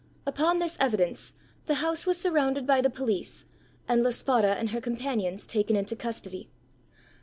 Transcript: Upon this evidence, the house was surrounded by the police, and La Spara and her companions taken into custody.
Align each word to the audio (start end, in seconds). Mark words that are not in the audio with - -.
Upon 0.25 0.57
this 0.57 0.77
evidence, 0.79 1.31
the 1.67 1.75
house 1.75 2.07
was 2.07 2.17
surrounded 2.19 2.65
by 2.65 2.81
the 2.81 2.89
police, 2.89 3.45
and 3.87 4.01
La 4.01 4.09
Spara 4.09 4.55
and 4.55 4.71
her 4.71 4.81
companions 4.81 5.45
taken 5.45 5.75
into 5.75 5.95
custody. 5.95 6.49